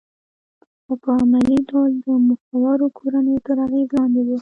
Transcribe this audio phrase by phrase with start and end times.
[0.83, 4.37] خو په عملي ډول د مخورو کورنیو تر اغېز لاندې وه